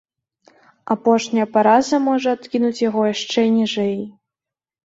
Апошняя 0.95 1.45
параза 1.57 1.97
можа 2.07 2.29
адкінуць 2.39 2.81
яго 2.89 3.01
яшчэ 3.13 3.41
ніжэй. 3.59 3.97